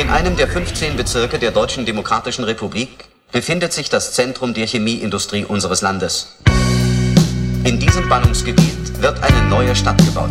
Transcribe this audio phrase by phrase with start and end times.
[0.00, 5.44] In einem der 15 Bezirke der Deutschen Demokratischen Republik befindet sich das Zentrum der Chemieindustrie
[5.44, 6.38] unseres Landes.
[7.64, 10.30] In diesem Ballungsgebiet wird eine neue Stadt gebaut.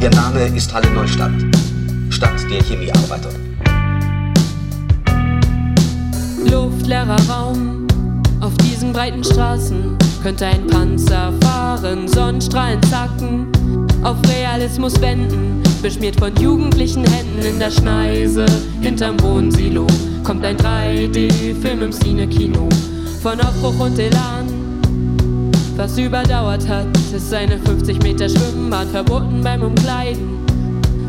[0.00, 1.32] Ihr Name ist Halle Neustadt,
[2.08, 3.28] Stadt der Chemiearbeiter.
[6.50, 7.86] Luftleerer Raum
[8.40, 13.52] auf diesen breiten Straßen könnte ein Panzer fahren, Sonnenstrahlen zacken,
[14.02, 18.46] auf Realismus wenden, beschmiert von jugendlichen Händen in der Schneise.
[18.80, 19.86] Hinterm Wohnsilo
[20.24, 22.68] kommt ein 3D-Film im Cine-Kino
[23.22, 24.46] von Aufbruch und Elan.
[25.76, 30.38] Was überdauert hat, ist eine 50 Meter Schwimmbahn, verboten beim Umkleiden.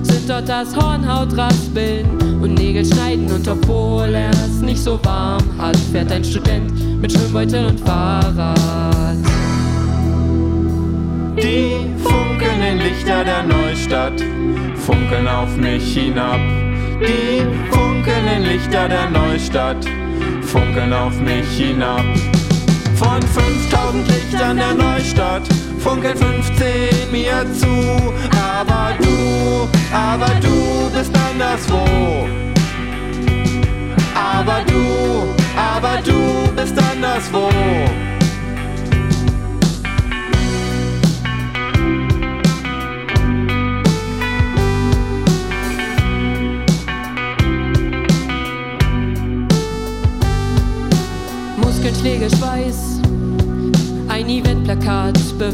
[0.03, 2.05] Sind dort das Hornhaut raspeln
[2.41, 7.11] und Nägel schneiden und obwohl er es nicht so warm hat, fährt ein Student mit
[7.11, 9.17] Schwimmbeutel und Fahrrad.
[11.35, 11.93] Die
[12.43, 14.21] funkelnden Lichter der Neustadt
[14.85, 16.39] funkeln auf mich hinab.
[16.99, 19.85] Die funkelnden Lichter der Neustadt
[20.41, 22.03] funkeln auf mich hinab.
[22.95, 25.43] Von 5000 Lichtern der Neustadt
[25.79, 28.13] funkeln 15 mir zu.
[28.31, 32.27] Aber du, aber du bist anderswo.
[34.15, 37.52] Aber du, aber du bist anderswo.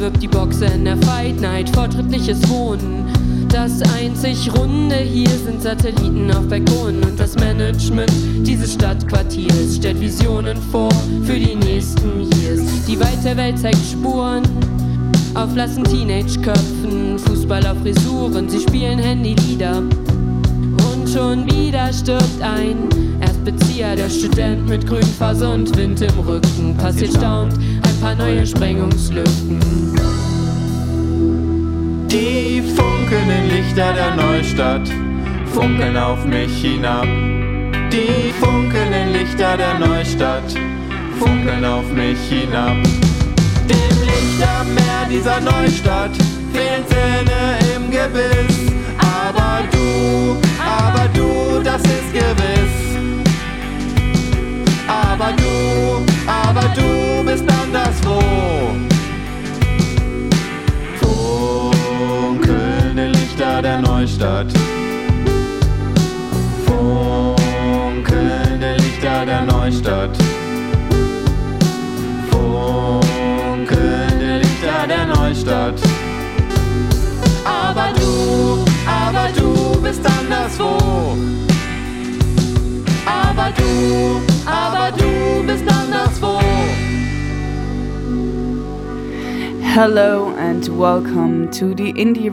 [0.09, 1.69] Bewirbt die Boxer in der Fight Night.
[1.69, 3.05] Fortschrittliches Wohnen.
[3.49, 8.11] Das einzig Runde hier sind Satelliten auf Balkonen und das Management
[8.41, 10.89] dieses Stadtquartiers stellt Visionen vor
[11.23, 12.61] für die nächsten Years.
[12.87, 14.43] Die weite Welt zeigt Spuren
[15.35, 22.89] auf lassen Teenage-Köpfen, Fußball auf Frisuren, sie spielen Handylieder und schon wieder stirbt ein
[23.49, 26.75] Bezieher, der Student mit Grünphase und Wind im Rücken.
[26.77, 29.98] Passiert staunt, ein paar neue Sprengungslücken.
[32.11, 34.89] Die funkelnden Lichter der Neustadt
[35.53, 37.05] funkeln auf mich hinab.
[37.91, 40.55] Die funkelnden Lichter der Neustadt
[41.19, 42.77] funkeln auf mich hinab.
[43.69, 46.15] Dem Lichtermeer dieser Neustadt
[46.51, 48.73] fehlen Zähne im Gebiss.
[48.97, 52.79] Aber du, aber du, das ist gewiss.
[54.87, 57.08] Aber du, aber du
[64.09, 64.51] Neustadt.
[66.65, 70.17] Funkelnde Lichter der Neustadt.
[72.31, 75.79] Funkelnde Lichter der Neustadt.
[77.45, 80.75] Aber du, aber du bist anderswo.
[83.05, 84.88] Aber du, aber
[89.74, 92.31] Hello and welcome to the Indie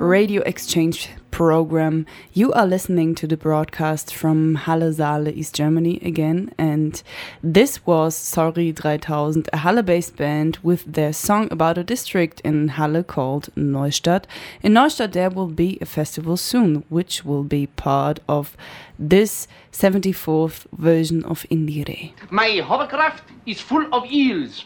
[0.00, 2.04] Radio Exchange program.
[2.32, 7.00] You are listening to the broadcast from Halle Saale, East Germany again, and
[7.44, 12.68] this was Sorry 3000, a Halle based band with their song about a district in
[12.68, 14.24] Halle called Neustadt.
[14.60, 18.56] In Neustadt, there will be a festival soon, which will be part of
[18.98, 22.12] this 74th version of Indire.
[22.30, 24.64] My hovercraft is full of eels.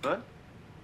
[0.00, 0.22] What?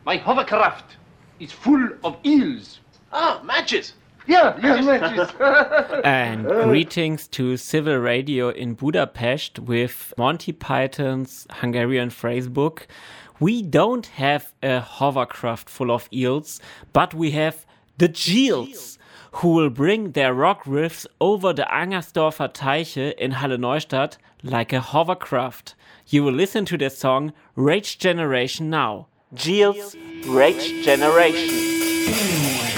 [0.04, 0.96] My hovercraft
[1.40, 2.80] is full of eels.
[3.10, 3.94] Ah, matches.
[4.26, 5.32] Yeah, yeah, matches.
[6.04, 12.86] and greetings to Civil Radio in Budapest with Monty Python's Hungarian phrase book.
[13.40, 16.60] We don't have a hovercraft full of eels,
[16.92, 17.64] but we have
[17.96, 18.98] the Geels,
[19.32, 24.80] who will bring their rock riffs over the Angersdorfer Teiche in Halle Neustadt like a
[24.80, 25.74] hovercraft.
[26.08, 29.06] You will listen to their song Rage Generation now.
[29.34, 29.96] Geels
[30.26, 32.73] Rage Generation.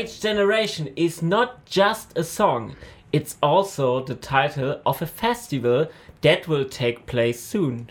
[0.00, 2.74] Rage Generation is not just a song,
[3.12, 5.88] it's also the title of a festival
[6.22, 7.90] that will take place soon.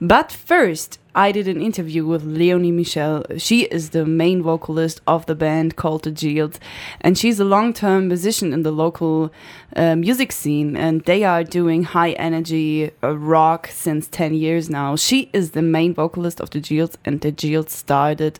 [0.00, 3.24] But first, I did an interview with Leonie Michel.
[3.36, 6.60] She is the main vocalist of the band called The Geels,
[7.00, 9.32] and she's a long term musician in the local
[9.74, 14.94] uh, music scene, and they are doing high energy uh, rock since 10 years now.
[14.94, 18.38] She is the main vocalist of The Geels, and The Geels started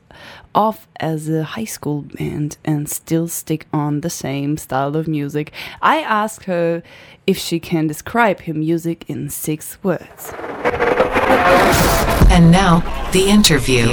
[0.54, 5.52] off as a high school band and still stick on the same style of music.
[5.82, 6.84] I asked her
[7.26, 10.32] if she can describe her music in six words.
[12.30, 12.80] And now,
[13.12, 13.86] the interview.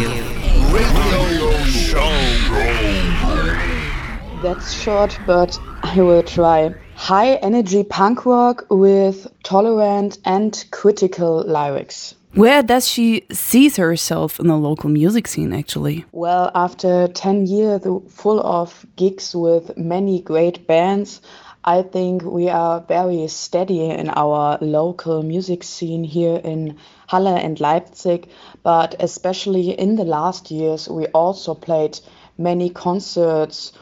[4.42, 6.74] That's short, but I will try.
[6.96, 12.16] High energy punk rock with tolerant and critical lyrics.
[12.34, 16.06] Where does she see herself in the local music scene actually?
[16.12, 21.22] Well, after 10 years full of gigs with many great bands,
[21.68, 27.60] I think we are very steady in our local music scene here in Halle and
[27.60, 28.30] Leipzig,
[28.64, 32.00] but especially in the last years, we also played
[32.38, 33.74] many concerts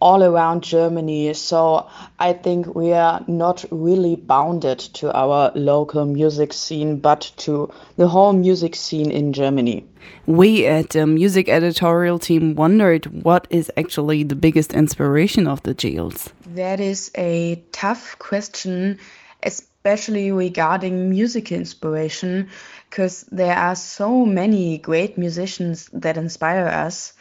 [0.00, 1.32] all around Germany.
[1.34, 1.88] So
[2.18, 8.08] I think we are not really bounded to our local music scene, but to the
[8.08, 9.86] whole music scene in Germany.
[10.26, 15.74] We at the music editorial team wondered what is actually the biggest inspiration of the
[15.74, 16.30] Geels.
[16.54, 18.98] That is a tough question,
[19.42, 22.48] especially regarding music inspiration,
[22.88, 27.12] because there are so many great musicians that inspire us.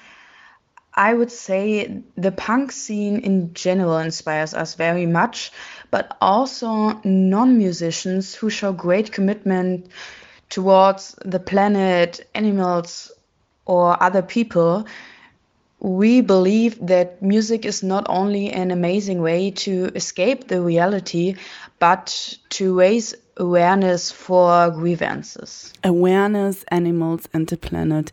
[1.00, 5.53] I would say the punk scene in general inspires us very much,
[5.91, 9.88] but also non musicians who show great commitment
[10.50, 13.13] towards the planet, animals,
[13.65, 14.88] or other people.
[15.81, 21.36] We believe that music is not only an amazing way to escape the reality,
[21.79, 25.74] but to raise awareness for grievances.
[25.83, 28.12] Awareness, animals, and the planet.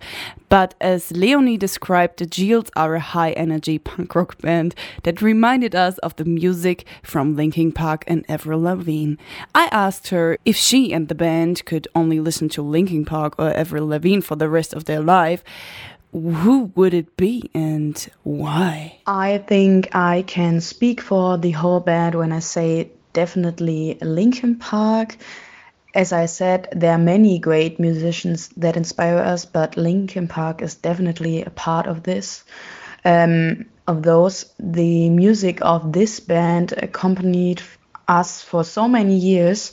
[0.49, 5.75] But as Leonie described, the Geels are a high energy punk rock band that reminded
[5.75, 9.17] us of the music from Linkin Park and Avril Lavigne.
[9.55, 13.53] I asked her if she and the band could only listen to Linkin Park or
[13.57, 15.43] Avril Lavigne for the rest of their life.
[16.17, 19.01] Who would it be and why?
[19.07, 25.19] I think I can speak for the whole band when I say definitely Linkin Park.
[25.95, 30.75] As I said, there are many great musicians that inspire us, but Linkin Park is
[30.77, 32.45] definitely a part of this.
[33.05, 37.61] Um, of those, the music of this band accompanied
[38.09, 39.73] us for so many years,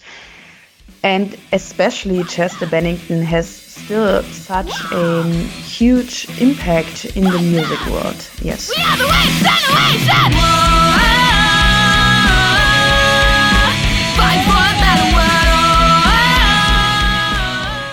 [1.04, 8.28] and especially Chester Bennington has still such a huge impact in the music world.
[8.42, 8.72] Yes.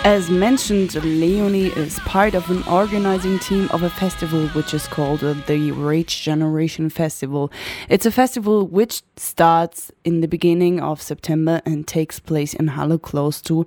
[0.04, 5.22] As mentioned, Leonie is part of an organizing team of a festival which is called
[5.22, 7.52] uh, the Rage Generation Festival.
[7.90, 12.96] It's a festival which starts in the beginning of September and takes place in Halle
[12.96, 13.66] close to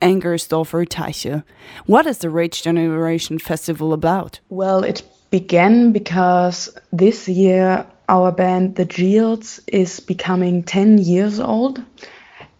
[0.00, 1.44] Angersdorfer Teiche.
[1.84, 4.40] What is the Rage Generation Festival about?
[4.48, 11.82] Well, it began because this year our band, The Geels, is becoming 10 years old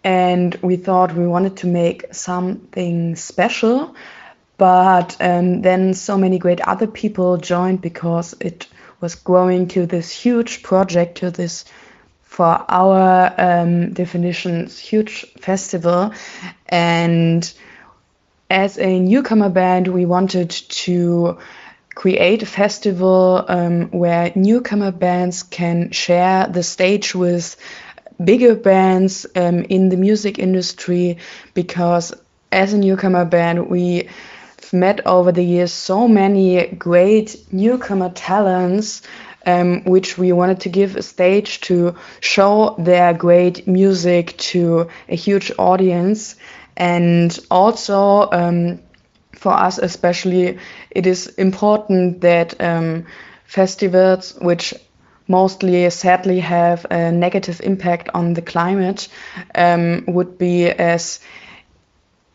[0.05, 3.95] and we thought we wanted to make something special
[4.57, 8.67] but um, then so many great other people joined because it
[9.01, 11.65] was growing to this huge project to this
[12.21, 16.13] for our um, definitions huge festival.
[16.67, 17.53] And
[18.49, 21.37] as a newcomer band we wanted to
[21.93, 27.55] create a festival um, where newcomer bands can share the stage with
[28.23, 31.17] bigger bands um, in the music industry
[31.53, 32.13] because
[32.51, 34.09] as a newcomer band we
[34.71, 39.01] met over the years so many great newcomer talents
[39.45, 45.15] um, which we wanted to give a stage to show their great music to a
[45.15, 46.35] huge audience.
[46.77, 48.79] And also um,
[49.33, 50.57] for us especially
[50.91, 53.05] it is important that um,
[53.45, 54.73] festivals which
[55.27, 59.07] mostly sadly have a negative impact on the climate
[59.55, 61.19] um, would be as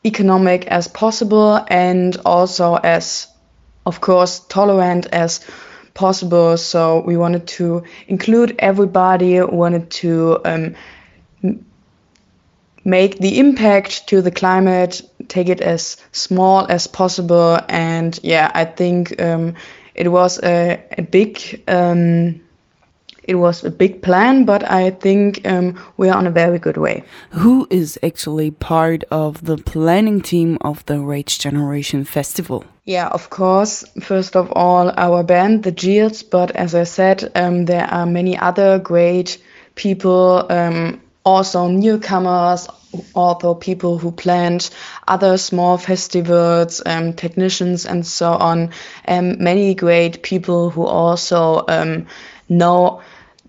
[0.05, 3.29] economic as possible and also as
[3.87, 5.41] of course tolerant as
[5.95, 6.57] possible.
[6.57, 10.75] So we wanted to include everybody wanted to um,
[12.85, 17.59] make the impact to the climate take it as small as possible.
[17.69, 19.55] And yeah i think um,
[19.95, 22.41] it was a, a big um,
[23.25, 26.77] it was a big plan, but I think um, we are on a very good
[26.77, 27.05] way.
[27.31, 32.65] Who is actually part of the planning team of the Rage Generation Festival?
[32.85, 33.85] Yeah, of course.
[34.01, 38.37] First of all, our band, the Geels, but as I said, um, there are many
[38.37, 39.39] other great
[39.75, 42.67] people, um, also newcomers,
[43.15, 44.71] also people who planned
[45.07, 48.71] other small festivals, um, technicians, and so on.
[49.07, 52.07] Um, many great people who also um,
[52.51, 53.03] know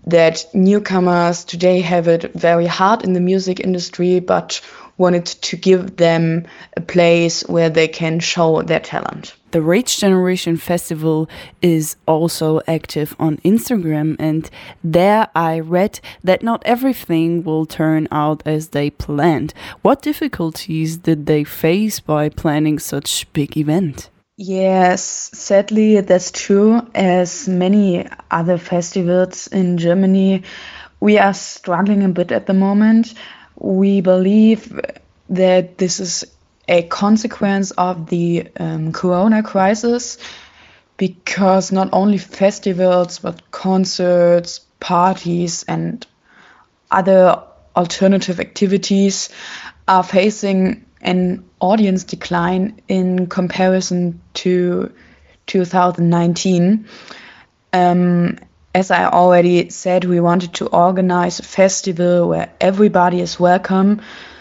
[0.06, 4.60] that newcomers today have it very hard in the music industry, but
[4.98, 9.34] wanted to give them a place where they can show their talent.
[9.52, 11.28] The Rage Generation Festival
[11.60, 14.48] is also active on Instagram, and
[14.82, 19.52] there I read that not everything will turn out as they planned.
[19.82, 24.08] What difficulties did they face by planning such big event?
[24.44, 26.82] Yes, sadly, that's true.
[26.94, 30.42] As many other festivals in Germany,
[30.98, 33.14] we are struggling a bit at the moment.
[33.56, 34.80] We believe
[35.28, 36.24] that this is
[36.66, 40.18] a consequence of the um, corona crisis
[40.96, 46.06] because not only festivals, but concerts, parties, and
[46.90, 47.42] other
[47.76, 49.30] alternative activities
[49.88, 54.92] are facing an audience decline in comparison to
[55.46, 56.86] 2019.
[57.72, 58.38] Um,
[58.74, 64.00] as I already said, we wanted to organize a festival where everybody is welcome.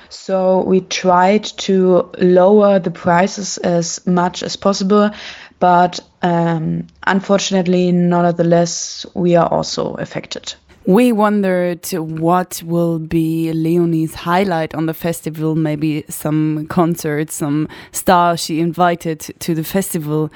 [0.09, 5.11] So we tried to lower the prices as much as possible,
[5.59, 10.53] but um, unfortunately, nonetheless, we are also affected.
[10.85, 18.43] We wondered what will be Leonie's highlight on the festival, maybe some concerts, some stars
[18.43, 20.31] she invited to the festival.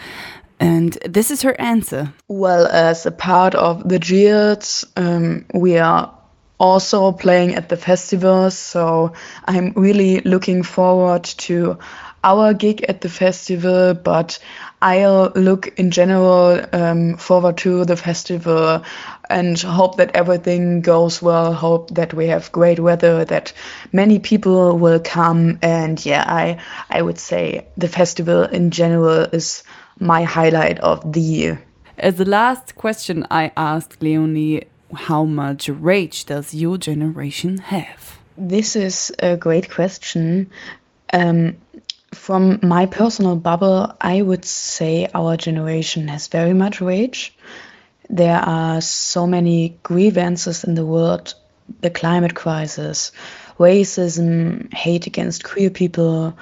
[0.60, 2.14] And this is her answer.
[2.28, 6.14] Well, as a part of the Geels, um, we are
[6.60, 8.52] also playing at the festival.
[8.52, 9.14] So
[9.46, 11.78] I'm really looking forward to
[12.26, 14.40] our gig at the festival, but
[14.82, 18.84] I'll look in general um, forward to the festival
[19.30, 21.54] and hope that everything goes well.
[21.54, 23.54] Hope that we have great weather, that
[23.94, 26.58] many people will come, and yeah, I
[26.90, 29.64] I would say the festival in general is
[30.00, 31.62] my highlight of the year.
[31.98, 34.64] As the last question, I asked Leonie,
[34.94, 38.18] how much rage does your generation have?
[38.38, 40.50] This is a great question.
[41.14, 41.56] Um,
[42.16, 47.36] from my personal bubble, I would say our generation has very much rage.
[48.10, 51.34] There are so many grievances in the world
[51.82, 53.12] the climate crisis,
[53.58, 56.38] racism, hate against queer people,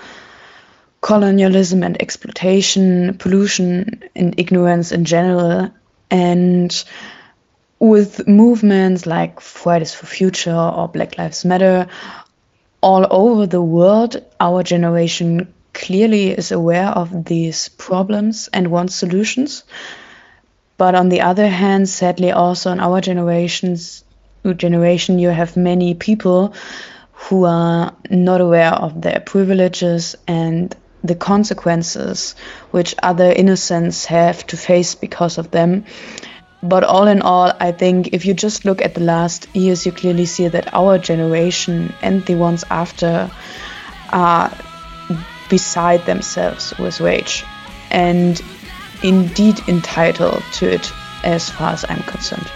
[1.01, 5.71] colonialism and exploitation, pollution and ignorance in general.
[6.09, 6.83] And
[7.79, 11.87] with movements like Fridays for Future or Black Lives Matter
[12.81, 19.63] all over the world, our generation clearly is aware of these problems and wants solutions.
[20.77, 24.03] But on the other hand, sadly, also in our generations,
[24.51, 26.53] generation, you have many people
[27.13, 32.35] who are not aware of their privileges and the consequences
[32.71, 35.85] which other innocents have to face because of them.
[36.61, 39.91] But all in all, I think if you just look at the last years, you
[39.91, 43.29] clearly see that our generation and the ones after
[44.11, 44.51] are
[45.53, 47.45] beside themselves with rage
[47.91, 48.41] and
[49.03, 50.91] indeed entitled to it
[51.23, 52.49] as far as I'm concerned.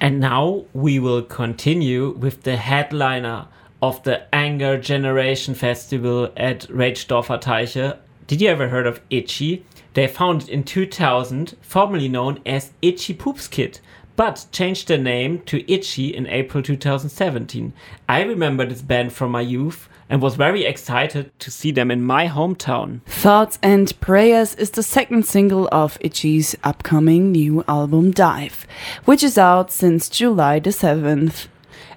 [0.00, 3.48] And now we will continue with the headliner
[3.82, 7.96] of the Anger Generation Festival at Ragedorfer Teiche.
[8.26, 9.64] Did you ever heard of Itchy?
[9.94, 13.80] They founded in 2000, formerly known as Itchy Poopzkid,
[14.16, 17.72] but changed their name to Itchy in April 2017.
[18.08, 22.02] I remember this band from my youth and was very excited to see them in
[22.02, 23.02] my hometown.
[23.06, 28.66] Thoughts and Prayers is the second single of Itchy's upcoming new album Dive,
[29.04, 31.48] which is out since July the 7th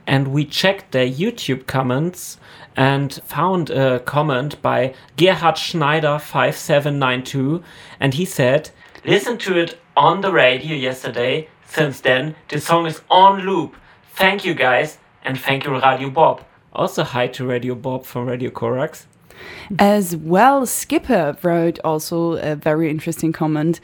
[0.10, 2.40] and we checked their YouTube comments
[2.76, 7.64] and found a comment by Gerhard Schneider 5792
[8.00, 8.72] and he said,
[9.06, 11.48] "Listen to it on the radio yesterday.
[11.64, 13.76] Since then, the song is on loop.
[14.16, 16.42] Thank you guys and thank you Radio Bob."
[16.74, 19.06] Also hi to Radio Bob from Radio Corax.
[19.78, 23.80] As well, Skipper wrote also a very interesting comment.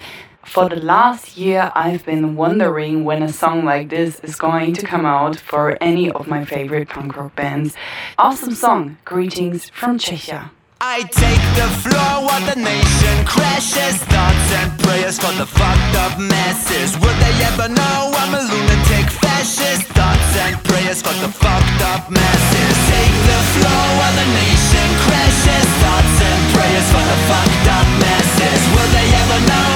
[0.46, 4.86] For the last year, I've been wondering when a song like this is going to
[4.86, 7.76] come out for any of my favorite punk rock bands.
[8.18, 8.98] Awesome song.
[9.04, 10.52] Greetings from Czechia.
[10.80, 16.20] I take the floor while the nation crashes Thoughts and prayers for the fucked up
[16.20, 19.88] masses Will they ever know I'm a lunatic fascist?
[19.98, 25.68] Thoughts and prayers for the fucked up masses Take the floor while the nation crashes
[25.82, 29.75] Thoughts and prayers for the fucked up masses Will they ever know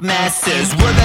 [0.00, 0.74] masses.
[0.76, 0.97] We're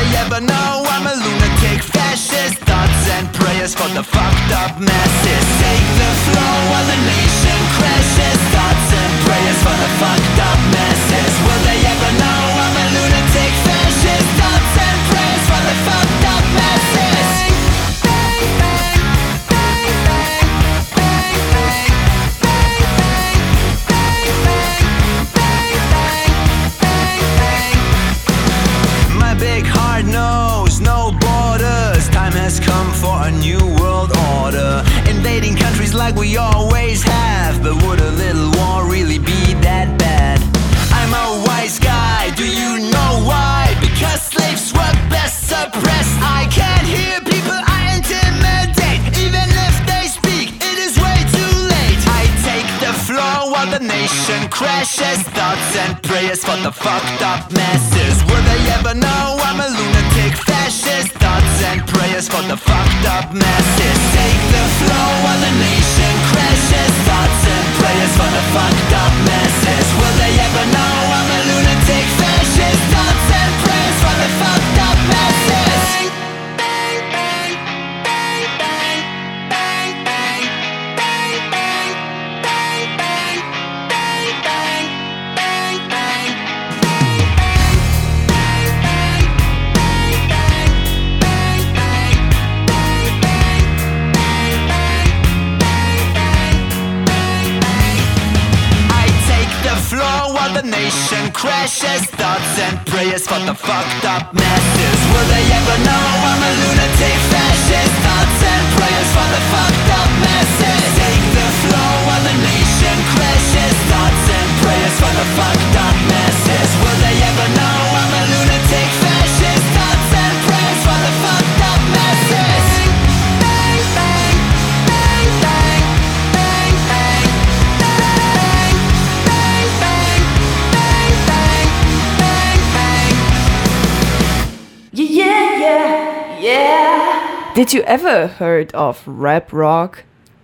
[137.64, 140.04] Did you ever heard of rap rock?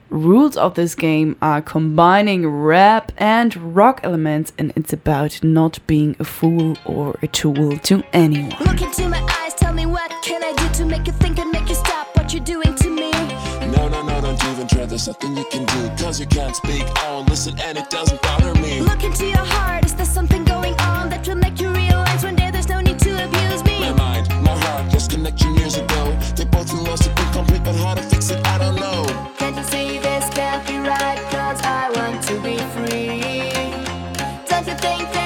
[0.10, 6.15] Rules of this game are combining rap and rock elements, and it's about not being
[6.17, 8.55] a fool or a tool to anyone.
[8.62, 11.51] Look into my eyes, tell me what can I do to make you think and
[11.51, 13.12] make you stop what you're doing to me.
[13.12, 14.86] No, no, no, don't even try.
[14.86, 16.01] There's nothing you can do.
[16.01, 16.84] Cause you can't speak.
[16.84, 18.79] I won't listen and it doesn't bother me.
[18.79, 20.78] Look into your heart, is there something going
[27.95, 29.06] to fix it, I don't know.
[29.38, 31.19] Can't you see this can't be right?
[31.32, 33.21] Cause I want to be free.
[34.47, 35.18] Don't you think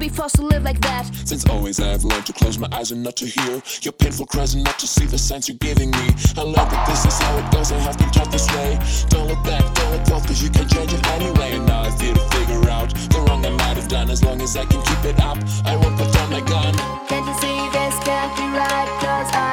[0.00, 1.04] be forced to live like that.
[1.26, 4.54] Since always I've learned to close my eyes and not to hear your painful cries
[4.54, 6.06] and not to see the signs you're giving me.
[6.38, 8.78] I learned that this is how it goes and have been taught this way.
[9.10, 11.52] Don't look back, don't look forth, cause you can change it anyway.
[11.52, 14.40] And now I feel to figure out the wrong I might have done as long
[14.40, 15.36] as I can keep it up.
[15.66, 16.74] I won't put down my gun.
[17.06, 18.88] Can't you see this can't be right?
[19.04, 19.49] Cause I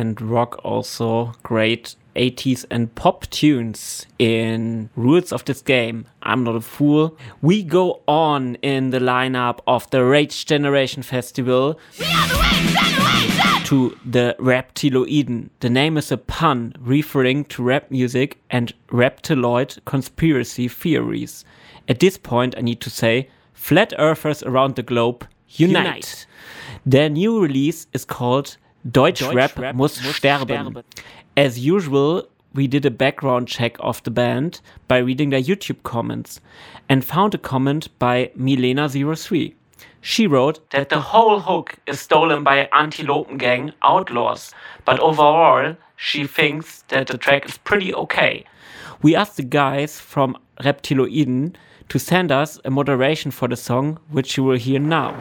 [0.00, 6.06] and rock also great 80s and pop tunes in Rules of this Game.
[6.22, 7.16] I'm not a fool.
[7.42, 11.78] We go on in the lineup of the Rage Generation Festival
[13.64, 15.50] to the Reptiloiden.
[15.60, 21.44] The name is a pun referring to rap music and reptiloid conspiracy theories.
[21.88, 25.84] At this point, I need to say, flat earthers around the globe, unite.
[25.84, 26.26] Unite.
[26.86, 30.72] Their new release is called Deutschrap, Deutschrap muss, muss sterben.
[30.72, 30.84] sterben.
[31.36, 36.40] As usual, we did a background check of the band by reading their YouTube comments
[36.88, 39.54] and found a comment by Milena03.
[40.02, 44.52] She wrote that the whole hook is stolen by Antilopen Gang outlaws,
[44.86, 48.44] but overall, she thinks that the track is pretty okay.
[49.02, 51.54] We asked the guys from Reptiloiden
[51.90, 55.14] to send us a moderation for the song, which you will hear now.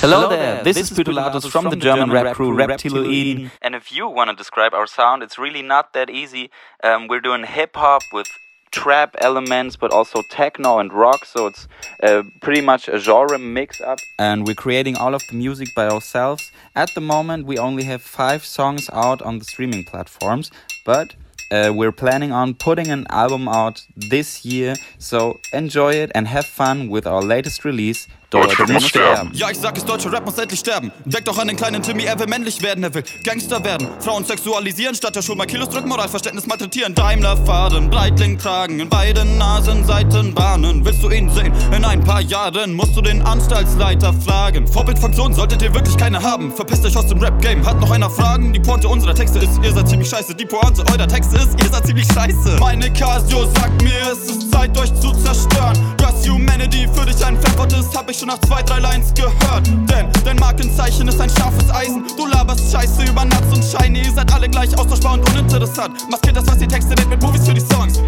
[0.00, 3.50] Hello, there, this, is Pytolatus from the German rap crew Reptiloiden.
[3.60, 6.52] And if you want to describe our sound, it's really not that easy.
[6.84, 8.28] Um, we're doing hip hop with
[8.70, 11.66] trap elements, but also techno and rock, so it's
[12.00, 13.98] uh, pretty much a genre mix up.
[14.20, 16.52] And we're creating all of the music by ourselves.
[16.76, 20.52] At the moment, we only have five songs out on the streaming platforms,
[20.84, 21.16] but
[21.50, 26.46] uh, we're planning on putting an album out this year, so enjoy it and have
[26.46, 29.30] fun with our latest release, Deutschrap muss sterben.
[29.32, 30.92] Ja, ich sag es, deutscher Rap muss endlich sterben.
[31.06, 33.88] Denk doch an den kleinen Timmy, er will männlich werden, er will Gangster werden.
[34.00, 36.94] Frauen sexualisieren, statt der Schule mal Kilos drücken, Moralverständnis malträtieren.
[36.94, 40.84] Daimler-Faden, Breitling tragen, in beiden Nasen Seitenbahnen.
[40.84, 41.54] Willst du ihn sehen?
[41.74, 44.68] In ein paar Jahren musst du den Anstaltsleiter fragen.
[44.68, 46.52] Vorbildfunktion solltet ihr wirklich keine haben.
[46.54, 47.64] Verpisst euch aus dem Rap-Game.
[47.64, 48.52] Hat noch einer Fragen?
[48.52, 50.34] Die Pointe unserer Texte ist, ihr seid ziemlich scheiße.
[50.34, 52.58] Die Pointe eurer Texte ist, ihr seid ziemlich scheiße.
[52.60, 55.78] Meine Casio sagt mir, es ist Zeit, euch zu zerstören.
[55.96, 59.66] Dass Humanity für dich ein Fremdwort ist, hab ich schon nach zwei, drei Lines gehört.
[59.66, 62.04] Denn dein Markenzeichen ist ein scharfes Eisen.
[62.16, 64.00] Du laberst Scheiße über Nuts und Shiny.
[64.00, 66.10] Ihr seid alle gleich austauschbar und uninteressant.
[66.10, 67.98] Maskiert das, was ihr Texte nennt, mit Movies für die Songs.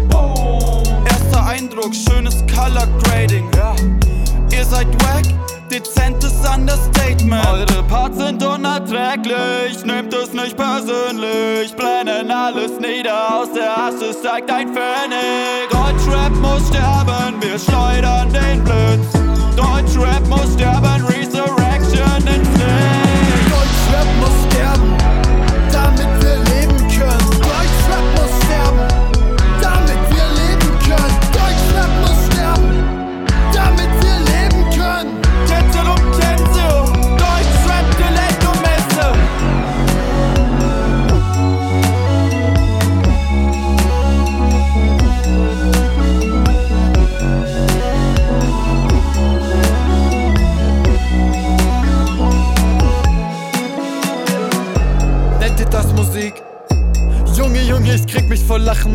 [1.05, 3.49] Erster Eindruck, schönes Color Grading.
[3.55, 3.73] Ja.
[4.51, 5.23] Ihr seid wack,
[5.71, 7.47] dezentes Understatement.
[7.47, 11.73] Eure Parts sind unerträglich, nehmt es nicht persönlich.
[11.75, 15.69] Brennen alles nieder, aus der Asche steigt ein Pfennig.
[15.69, 19.20] Deutschrap muss sterben, wir schleudern den Blitz.
[20.61, 20.90] Deutschrap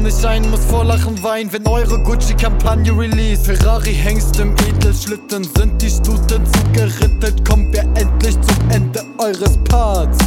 [0.07, 3.43] nicht ein, muss vor Lachen weinen, wenn eure Gucci-Kampagne release.
[3.43, 10.19] Ferrari hängst im Edelschlitten, sind die Stuten zugerittelt, kommen wir endlich zum Ende eures Parts.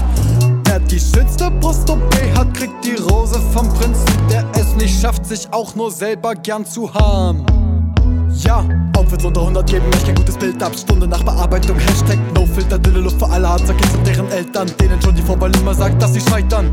[0.66, 5.26] Wer die schönste Brust OP hat, kriegt die Rose vom Prinzen, der es nicht schafft,
[5.26, 7.46] sich auch nur selber gern zu haben.
[8.44, 8.66] Ja,
[8.98, 10.74] Outfits unter 100 geben euch kein gutes Bild ab.
[10.76, 15.16] Stunde nach Bearbeitung, Hashtag NoFilter, dünne Luft für alle Kids und deren Eltern, denen schon
[15.16, 16.70] die Vorwahl immer sagt, dass sie scheitern.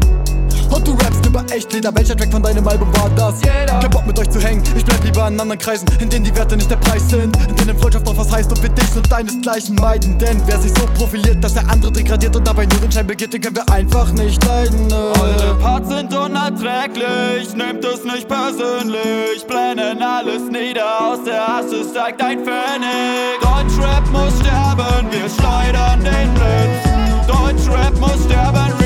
[0.71, 3.41] Und du rappst über Echtleder, welcher Track von deinem Album war das?
[3.41, 3.79] Jeder.
[3.81, 6.35] Kein Bock mit euch zu hängen, ich bleib lieber in anderen Kreisen, in denen die
[6.35, 9.11] Werte nicht der Preis sind, in denen Freundschaft noch was heißt und wir dich und
[9.11, 10.19] deinesgleichen meiden.
[10.19, 13.33] Denn wer sich so profiliert, dass der andere degradiert und dabei nur den Schein begeht,
[13.33, 14.93] den können wir einfach nicht leiden.
[14.93, 22.21] Eure Parts sind unerträglich, nehmt es nicht persönlich, blenden alles nieder, aus der Hasse steigt
[22.23, 23.41] ein Pfennig.
[23.41, 27.27] Deutschrap muss sterben, wir schleudern den Blitz.
[27.27, 28.86] Deutschrap muss sterben,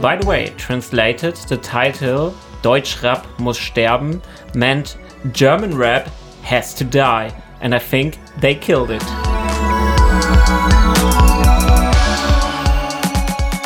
[0.00, 2.32] By the way, translated, the title
[2.62, 4.22] Deutschrap muss sterben
[4.54, 4.96] meant
[5.32, 6.08] German rap
[6.42, 9.02] has to die, and I think they killed it.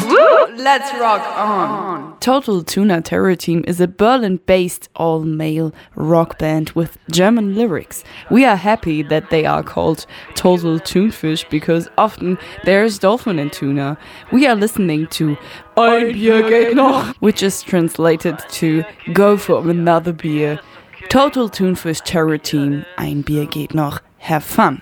[0.07, 0.57] Woo!
[0.57, 1.92] Let's rock on.
[2.23, 8.05] Total Tuna Terror Team is a Berlin based all male rock band with German lyrics.
[8.31, 10.07] We are happy that they are called
[10.37, 13.99] Total Tunfish because often there is dolphin in tuna.
[14.31, 15.37] We are listening to
[15.77, 20.61] Ein Bier geht noch, which is translated to Go for another beer.
[21.09, 23.99] Total Tunfish Terror Team, Ein Bier geht noch.
[24.19, 24.81] Have fun.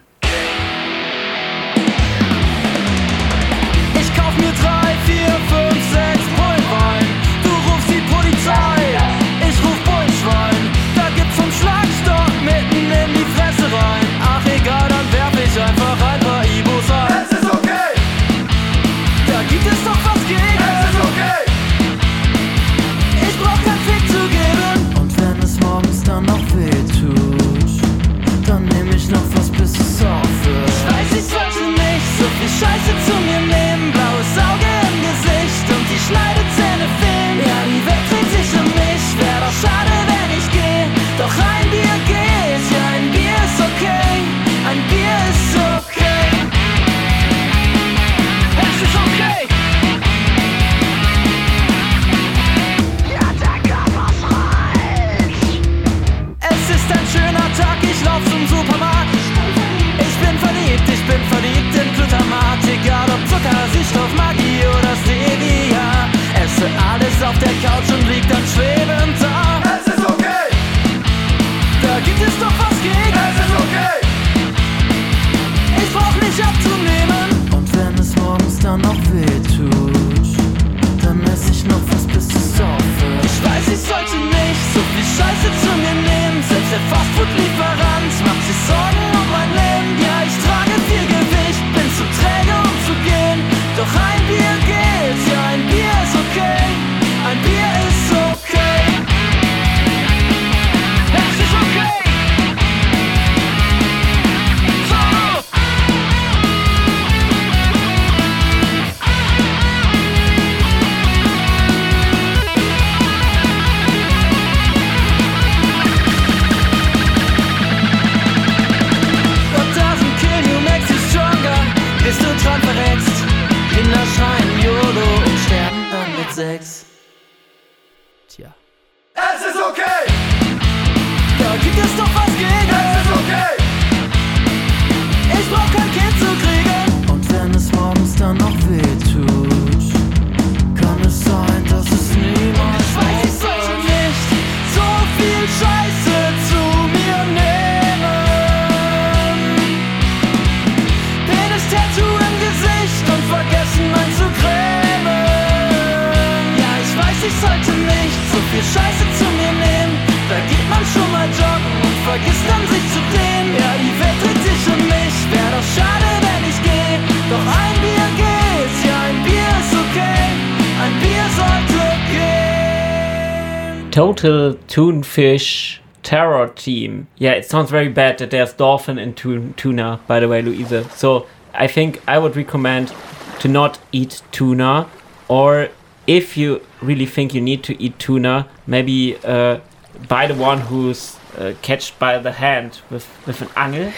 [173.90, 177.08] Total Toonfish Terror Team.
[177.18, 180.90] Yeah, it sounds very bad that there's dolphin in tun tuna, by the way, Luise.
[180.92, 182.92] So I think I would recommend
[183.40, 184.88] to not eat tuna,
[185.28, 185.68] or
[186.06, 189.60] if you really think you need to eat tuna, maybe uh,
[190.08, 193.92] buy the one who's uh, catched by the hand with with an angel.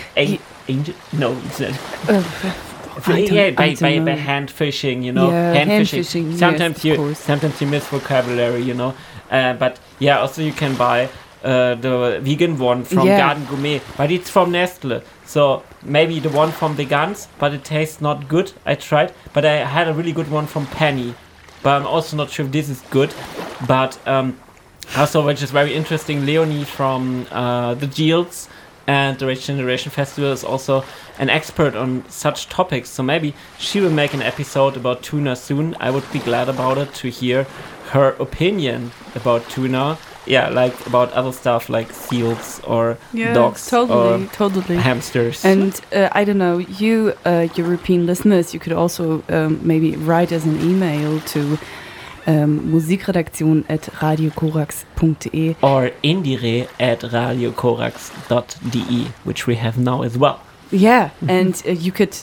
[0.68, 0.94] Angel?
[1.12, 1.78] No, it's not.
[2.08, 2.22] Uh,
[3.16, 6.02] yeah, by, by, by hand fishing, you know, Yeah, hand, hand fishing.
[6.04, 8.94] fishing, Sometimes of you sometimes you miss vocabulary, you know.
[9.32, 11.08] Uh, but yeah, also you can buy
[11.42, 13.18] uh, the vegan one from Yeah.
[13.18, 15.00] Garden Gourmet, but it's from Nestle.
[15.24, 18.52] So maybe the one from Vegans, but it tastes not good.
[18.66, 21.14] I tried, but I had a really good one from Penny,
[21.62, 23.12] but I'm also not sure if this is good.
[23.66, 24.38] But um,
[24.96, 28.48] also, which is very interesting, Leonie from uh, the Yields
[28.86, 30.84] and the Rage Generation Festival is also
[31.18, 32.90] an expert on such topics.
[32.90, 35.76] So maybe she will make an episode about tuna soon.
[35.80, 37.46] I would be glad about it to hear
[37.92, 39.96] her opinion about tuna.
[40.24, 44.76] Yeah, like about other stuff like seals or Yeah, dogs totally, or totally.
[44.76, 45.44] hamsters.
[45.44, 50.30] And uh, I don't know, you uh, European listeners, you could also um, maybe write
[50.32, 51.58] us an email to
[52.28, 55.56] um, musikredaktion at radiocorax.de.
[55.60, 60.38] or indiere at radiocorax.de, which we have now as well.
[60.70, 62.16] Yeah, and uh, you could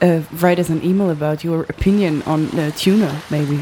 [0.00, 3.58] uh, write us an email about your opinion on uh, tuna, maybe.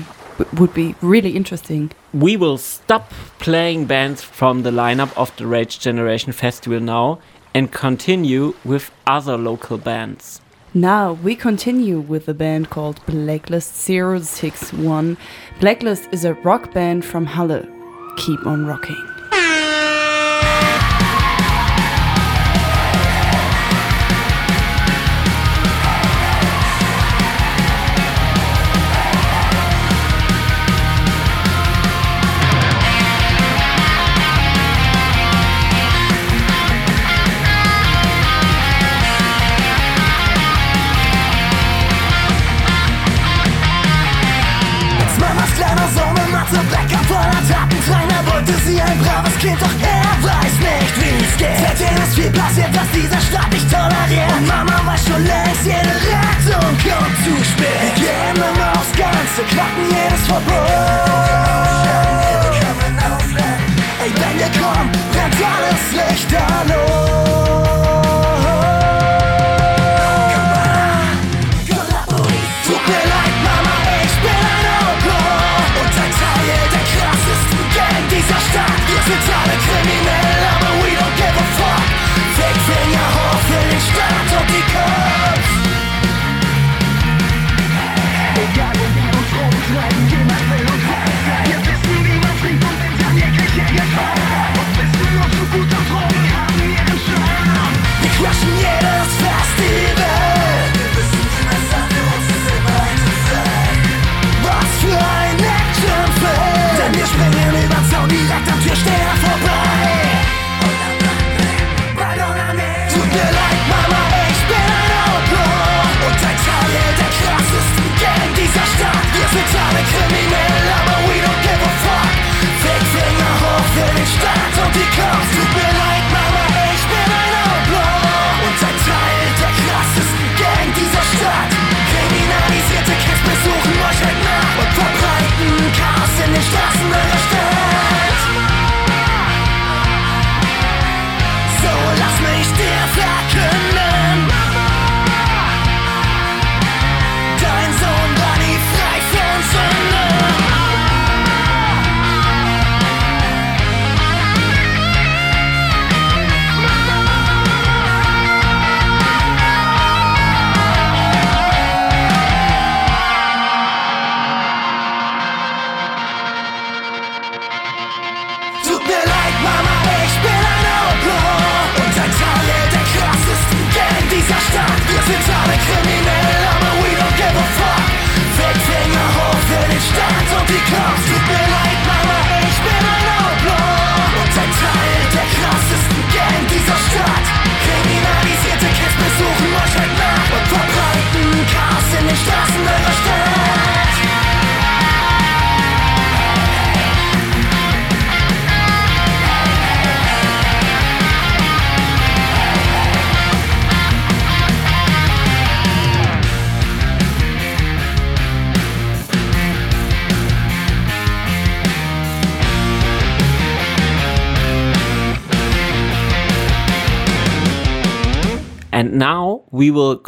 [0.54, 1.90] Would be really interesting.
[2.12, 7.18] We will stop playing bands from the lineup of the Rage Generation Festival now
[7.54, 10.40] and continue with other local bands.
[10.74, 15.16] Now we continue with a band called Blacklist 061.
[15.60, 17.66] Blacklist is a rock band from Halle.
[18.16, 19.17] Keep on rocking.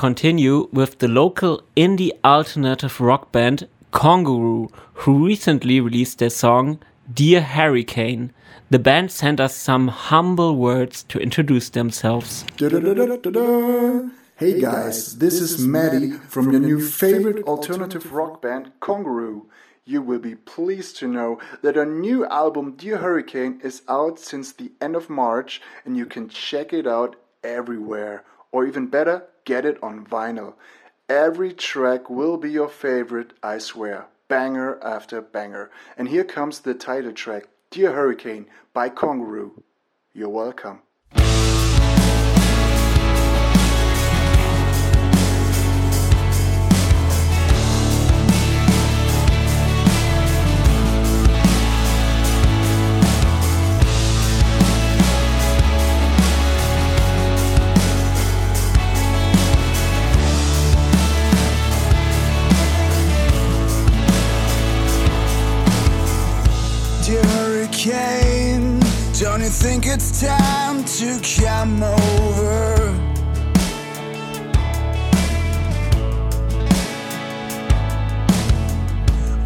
[0.00, 6.78] Continue with the local indie alternative rock band Congaroo, who recently released their song
[7.12, 8.32] Dear Hurricane.
[8.70, 12.46] The band sent us some humble words to introduce themselves.
[14.36, 19.48] Hey guys, this is Maddie from your new favorite alternative rock band, Congaroo.
[19.84, 24.52] You will be pleased to know that our new album, Dear Hurricane, is out since
[24.52, 28.24] the end of March and you can check it out everywhere.
[28.52, 30.54] Or even better, get it on vinyl.
[31.08, 34.06] Every track will be your favorite, I swear.
[34.28, 35.70] Banger after banger.
[35.96, 39.62] And here comes the title track, Dear Hurricane by Congaroo.
[40.12, 40.82] You're welcome.
[69.50, 72.76] Think it's time to come over?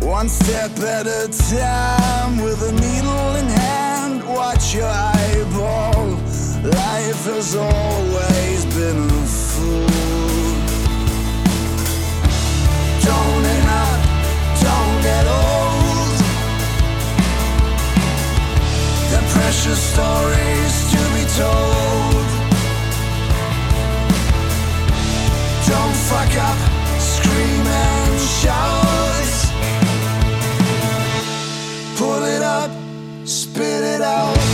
[0.07, 6.11] One step at a time with a needle in hand, watch your eyeball.
[6.63, 9.43] Life has always been a
[19.55, 22.27] precious stories to be told.
[25.69, 26.59] Don't fuck up,
[26.99, 29.35] scream and shout.
[31.97, 32.71] Pull it up,
[33.25, 34.54] spit it out.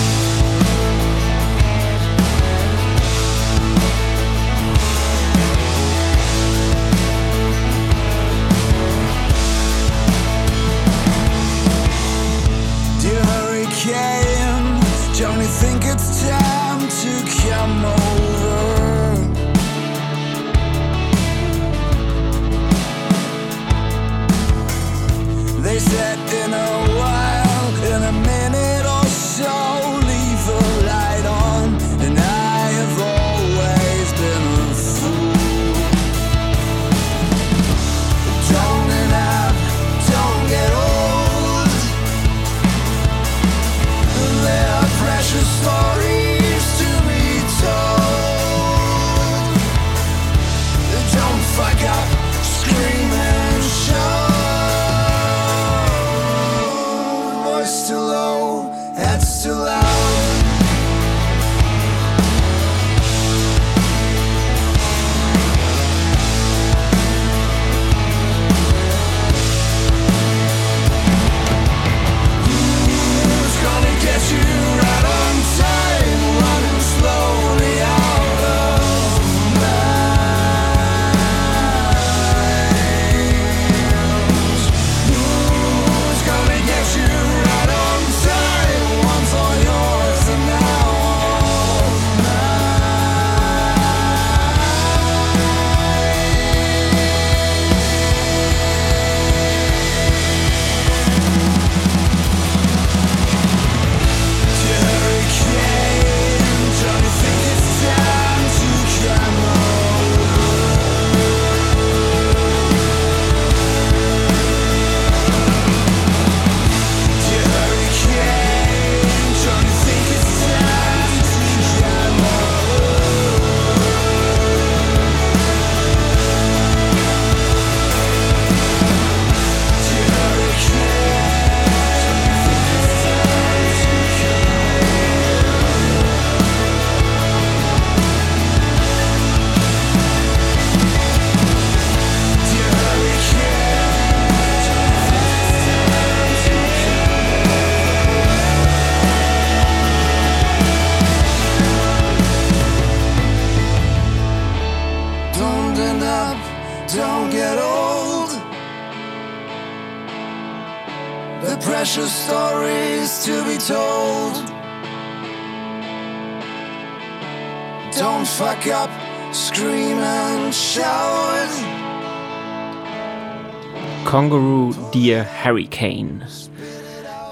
[174.10, 176.26] Congaroo Dear Hurricane.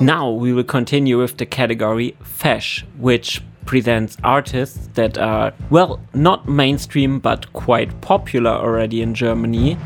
[0.01, 6.49] Now we will continue with the category Fesh, which presents artists that are, well, not
[6.49, 9.77] mainstream but quite popular already in Germany.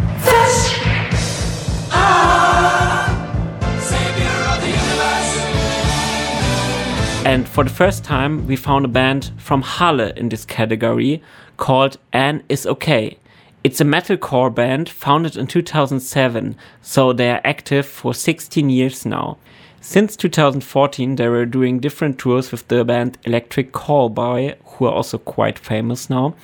[7.24, 11.22] And for the first time, we found a band from Halle in this category
[11.56, 13.16] called Annisokay.
[13.64, 19.38] It's a metalcore band founded in 2007, so they are active for 16 years now.
[19.80, 25.18] Since 2014, they were doing different tours with the band Electric Callboy, who are also
[25.18, 26.34] quite famous now.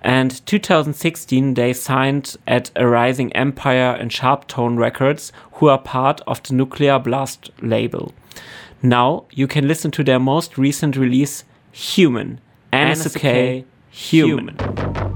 [0.00, 6.20] And 2016, they signed at a Rising Empire and Sharp Tone Records, who are part
[6.26, 8.12] of the Nuclear Blast label.
[8.80, 11.42] Now you can listen to their most recent release,
[11.72, 12.40] Human.
[12.72, 14.56] NSK Human.
[14.56, 15.13] crowd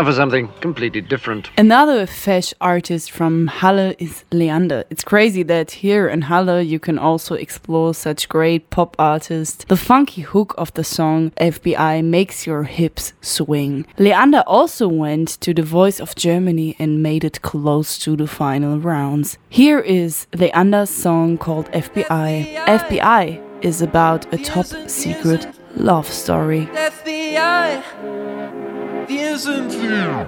[0.00, 1.50] now for something completely different.
[1.58, 4.84] Another Fesh artist from Halle is Leander.
[4.90, 9.64] It's crazy that here in Halle you can also explore such great pop artists.
[9.64, 13.86] The funky hook of the song FBI makes your hips swing.
[13.98, 18.78] Leander also went to the Voice of Germany and made it close to the final
[18.78, 19.38] rounds.
[19.48, 22.56] Here is Leander's song called FBI.
[22.66, 25.46] FBI is about a top secret
[25.76, 26.66] love story.
[26.72, 28.69] FBI,
[29.10, 30.26] wir sind wir.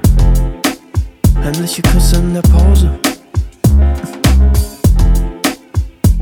[1.45, 2.91] Heimliche Küsse in der Pause.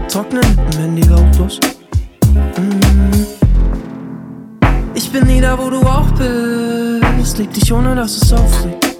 [0.08, 1.58] Trocknen Lippen, Handy lautlos.
[2.34, 3.24] Mm.
[4.94, 6.10] Ich bin nie da, wo du auch
[7.16, 7.38] bist.
[7.38, 8.96] Lieb dich ohne, dass es auffliegt.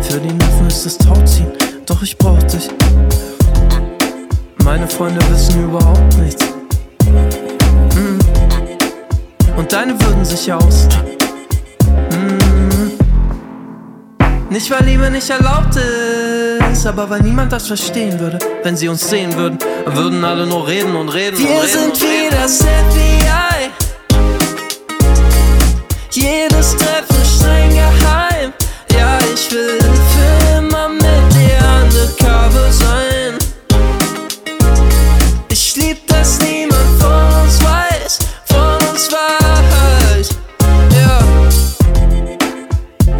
[0.00, 1.52] Für die Nerven ist es Tauziehen,
[1.86, 2.68] doch ich brauch dich.
[4.64, 6.44] Meine Freunde wissen überhaupt nichts.
[7.94, 8.18] Mm.
[9.56, 11.17] Und deine würden sich ausziehen.
[14.50, 18.38] Nicht weil Liebe nicht erlaubt ist, aber weil niemand das verstehen würde.
[18.62, 21.38] Wenn sie uns sehen würden, würden alle nur reden und reden.
[21.38, 22.32] Wir und reden sind und reden.
[22.32, 23.70] wie das FBI.
[26.12, 28.52] Jedes Treffen streng geheim.
[28.96, 33.47] Ja, ich will für immer mit dir undercover sein.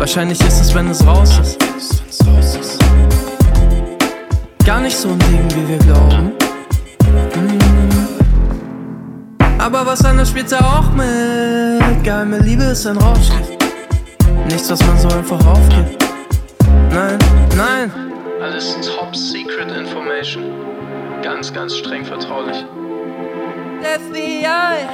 [0.08, 1.58] Wahrscheinlich ist es, wenn es raus ist.
[4.64, 6.32] Gar nicht so ein Ding, wie wir glauben.
[7.34, 7.98] Mm.
[9.58, 12.02] Aber was anderes spielt er auch mit.
[12.02, 13.52] Geheime Liebe ist ein Rauschgift.
[14.46, 16.02] Nichts, was man so einfach aufgibt.
[16.90, 17.18] Nein,
[17.54, 17.92] nein.
[18.40, 20.44] Alles Top Secret Information.
[21.22, 22.64] Ganz, ganz streng vertraulich.
[23.82, 24.88] FBI.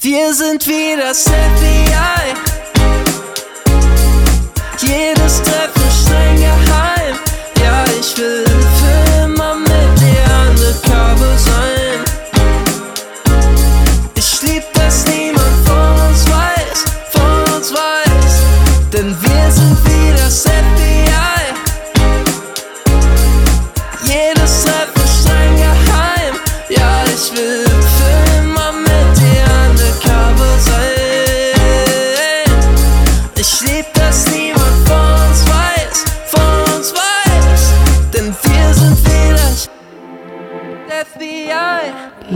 [0.00, 2.53] Wir sind wie das FBI.
[4.86, 7.16] Jedes Treffen streng geheim.
[7.62, 11.83] Ja, ich will für immer mit dir undercover sein.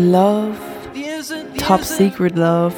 [0.09, 0.59] Love,
[1.59, 2.75] top secret love.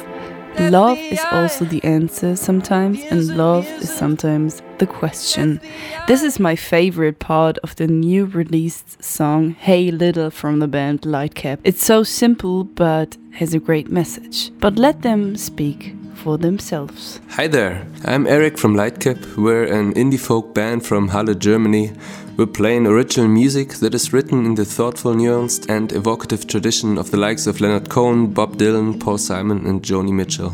[0.59, 5.61] Love is also the answer sometimes, and love is sometimes the question.
[6.09, 11.03] This is my favorite part of the new released song Hey Little from the band
[11.03, 11.59] Lightcap.
[11.63, 14.51] It's so simple but has a great message.
[14.59, 17.21] But let them speak for themselves.
[17.29, 19.37] Hi there, I'm Eric from Lightcap.
[19.37, 21.93] We're an indie folk band from Halle, Germany.
[22.37, 27.11] We're playing original music that is written in the thoughtful, nuanced, and evocative tradition of
[27.11, 30.53] the likes of Leonard Cohen, Bob Dylan, Paul Simon, and Joni Mitchell.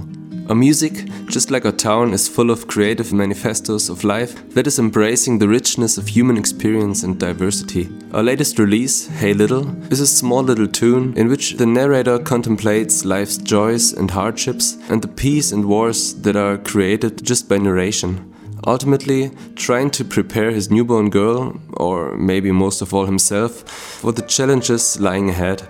[0.50, 4.80] Our music, just like our town, is full of creative manifestos of life that is
[4.80, 7.90] embracing the richness of human experience and diversity.
[8.12, 13.06] Our latest release, Hey Little, is a small little tune in which the narrator contemplates
[13.06, 18.34] life's joys and hardships and the peace and wars that are created just by narration.
[18.68, 23.64] Ultimately, trying to prepare his newborn girl, or maybe most of all himself,
[24.02, 25.66] for the challenges lying ahead.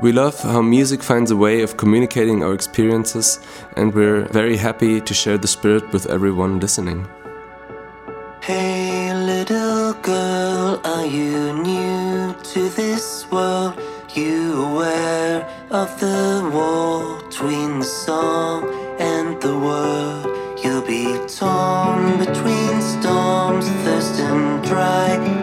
[0.00, 3.40] We love how music finds a way of communicating our experiences,
[3.76, 7.04] and we're very happy to share the spirit with everyone listening.
[8.42, 13.74] Hey, little girl, are you new to this world?
[14.14, 18.70] You aware of the wall between the song
[19.00, 20.34] and the word?
[20.62, 21.87] You'll be torn
[24.80, 25.37] and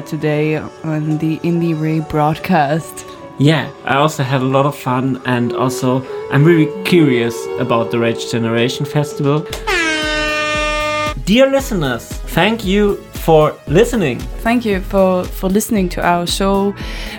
[0.00, 3.06] today on the IndieRe broadcast.
[3.38, 7.98] Yeah, I also had a lot of fun, and also I'm really curious about the
[7.98, 9.46] Rage Generation Festival.
[11.24, 14.18] Dear listeners, thank you for listening.
[14.40, 16.74] Thank you for, for listening to our show.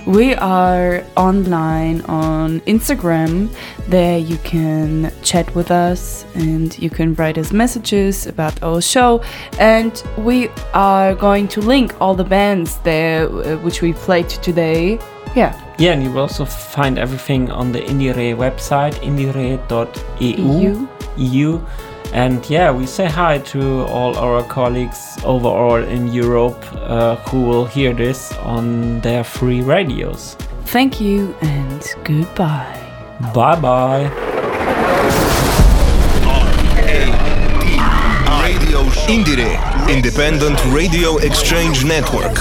[0.08, 3.54] We are online on Instagram.
[3.88, 9.22] There you can chat with us and you can write us messages about our show.
[9.60, 15.00] And we are going to link all the bands there uh, which we played today.
[15.36, 15.54] Yeah.
[15.78, 20.36] Yeah, and you will also find everything on the IndieRe website, indiere.eu.
[20.36, 20.88] EU.
[21.18, 21.62] EU.
[22.12, 27.66] And yeah, we say hi to all our colleagues overall in Europe uh, who will
[27.66, 30.36] hear this on their free radios.
[30.66, 32.76] Thank you and goodbye.
[33.34, 35.16] Bye bye.
[39.10, 39.57] IndieRe,
[39.89, 42.38] Independent Radio Exchange Network.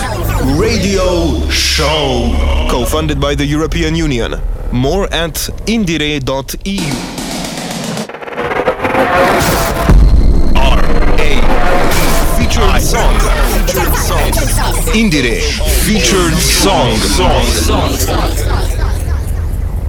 [0.60, 2.30] Radio Show.
[2.70, 4.38] Co-funded by the European Union.
[4.70, 6.92] More at indiere.eu.
[12.36, 13.18] Featured song.
[13.64, 14.32] Featured song.
[14.92, 15.40] IndieRe.
[15.86, 16.98] Featured song.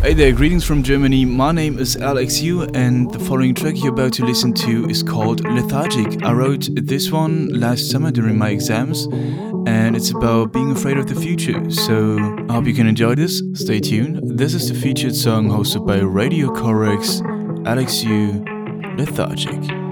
[0.01, 1.25] Hey there, greetings from Germany.
[1.25, 5.43] My name is Alex and the following track you're about to listen to is called
[5.43, 6.23] Lethargic.
[6.23, 9.07] I wrote this one last summer during my exams,
[9.67, 11.69] and it's about being afraid of the future.
[11.69, 13.43] So I hope you can enjoy this.
[13.55, 14.39] Stay tuned.
[14.39, 17.21] This is the featured song hosted by Radio Corax,
[17.67, 18.01] Alex
[18.97, 19.88] Lethargic.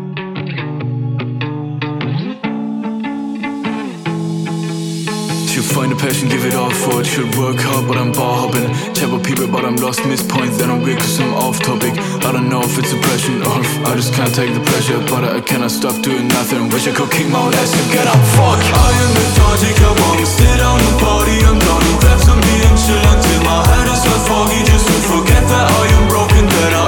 [5.78, 7.06] Find a passion, give it all for it.
[7.06, 8.66] Should work hard, but I'm bar hopping.
[8.98, 10.58] Chat with people, but I'm lost, miss points.
[10.58, 11.94] Then I'm weird cause I'm off topic.
[12.26, 14.98] I don't know if it's depression or if I just can't take the pressure.
[15.06, 16.74] But I cannot stop doing nothing.
[16.74, 18.22] Wish I could kick my ass and get up.
[18.34, 18.62] Fuck.
[18.86, 21.38] I am lethargic, I wanna sit down and party.
[21.46, 24.62] I'm done grab some beer and chill until my head is all foggy.
[24.66, 26.87] Just to forget that I am broken, that I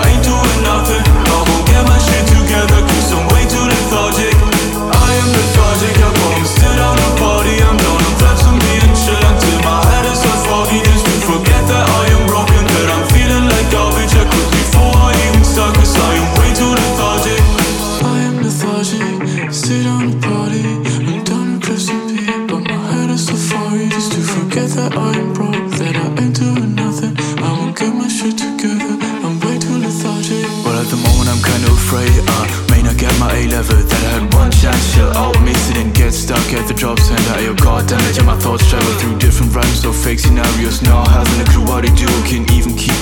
[24.91, 25.18] forget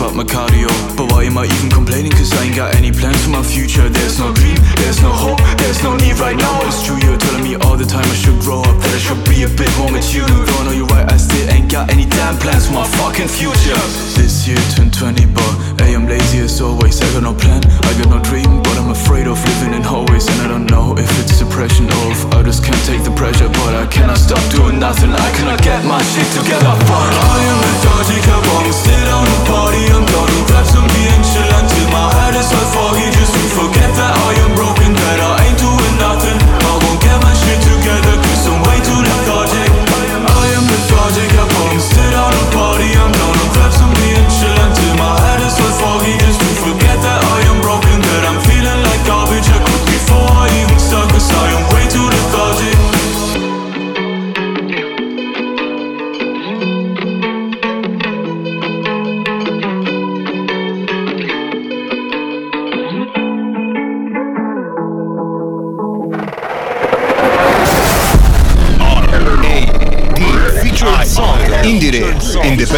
[0.02, 0.70] up my cardio.
[0.96, 2.12] But why am I even complaining?
[2.12, 3.90] Cause I ain't got any plans for my future.
[3.90, 6.62] There's no dream, there's no hope, there's no need right now.
[6.68, 9.24] It's true, you're telling me all the time I should grow up, that I should
[9.26, 10.28] be a bit more mature.
[10.28, 13.82] I know you're right, I still ain't got any damn plans for my fucking future.
[14.18, 15.54] This year turned 20, but
[15.98, 17.02] I'm lazy as always.
[17.02, 20.30] I got no plan, I got no dream, but I'm afraid of living in hallways.
[20.30, 23.50] And I don't know if it's depression or if I just can't take the pressure.
[23.50, 26.70] But I cannot stop doing nothing, I cannot get my shit together.
[26.86, 29.84] Fuck, I am lethargic, I wanna sit down and party.
[29.90, 33.08] I'm done grab some beer and chill until my head is all foggy.
[33.18, 34.17] Just to forget that